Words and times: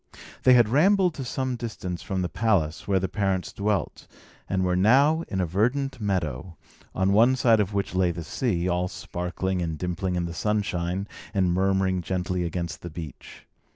They 0.41 0.53
had 0.53 0.67
rambled 0.67 1.13
to 1.13 1.23
some 1.23 1.55
distance 1.55 2.01
from 2.01 2.23
the 2.23 2.27
palace 2.27 2.87
where 2.87 2.99
their 2.99 3.07
parents 3.07 3.53
dwelt, 3.53 4.07
and 4.49 4.63
were 4.65 4.75
now 4.75 5.23
in 5.27 5.39
a 5.39 5.45
verdant 5.45 6.01
meadow, 6.01 6.57
on 6.95 7.13
one 7.13 7.35
side 7.35 7.59
of 7.59 7.75
which 7.75 7.93
lay 7.93 8.09
the 8.09 8.23
sea, 8.23 8.67
all 8.67 8.87
sparkling 8.87 9.61
and 9.61 9.77
dimpling 9.77 10.15
in 10.15 10.25
the 10.25 10.33
sunshine, 10.33 11.07
and 11.35 11.53
murmuring 11.53 12.01
gently 12.01 12.43
against 12.45 12.81
the 12.81 12.89
beach. 12.89 13.45